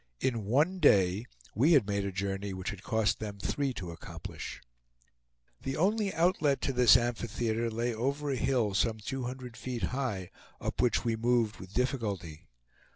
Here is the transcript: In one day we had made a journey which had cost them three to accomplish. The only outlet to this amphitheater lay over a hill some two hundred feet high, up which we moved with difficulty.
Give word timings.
In 0.19 0.45
one 0.45 0.79
day 0.79 1.27
we 1.53 1.73
had 1.73 1.85
made 1.85 2.05
a 2.05 2.11
journey 2.11 2.53
which 2.55 2.71
had 2.71 2.81
cost 2.81 3.19
them 3.19 3.37
three 3.37 3.71
to 3.75 3.91
accomplish. 3.91 4.59
The 5.61 5.77
only 5.77 6.11
outlet 6.11 6.59
to 6.61 6.73
this 6.73 6.97
amphitheater 6.97 7.69
lay 7.69 7.93
over 7.93 8.31
a 8.31 8.35
hill 8.35 8.73
some 8.73 8.97
two 8.97 9.25
hundred 9.25 9.55
feet 9.55 9.83
high, 9.93 10.31
up 10.59 10.81
which 10.81 11.05
we 11.05 11.15
moved 11.15 11.57
with 11.57 11.75
difficulty. 11.75 12.47